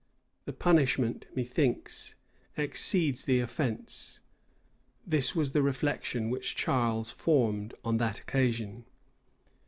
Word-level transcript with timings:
"The 0.45 0.53
punishment, 0.53 1.27
methinks, 1.35 2.15
exceeds 2.57 3.25
the 3.25 3.37
offence:" 3.39 4.19
this 5.05 5.35
was 5.35 5.51
the 5.51 5.61
reflection 5.61 6.31
which 6.31 6.55
Charles 6.55 7.11
formed 7.11 7.75
on 7.85 7.97
that 7.97 8.17
occasion. 8.19 8.85